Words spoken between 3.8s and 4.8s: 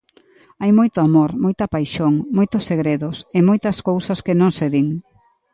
cousas que non se